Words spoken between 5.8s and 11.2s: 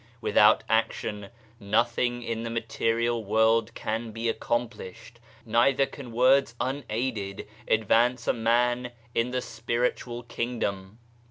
can words unaided advance a man in the Spiritual Kingdom.